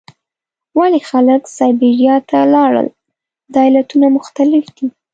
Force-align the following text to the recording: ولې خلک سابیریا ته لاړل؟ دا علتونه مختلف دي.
ولې 0.79 0.99
خلک 1.09 1.41
سابیریا 1.57 2.15
ته 2.29 2.39
لاړل؟ 2.53 2.87
دا 3.53 3.61
علتونه 3.69 4.07
مختلف 4.17 4.65
دي. 4.77 4.87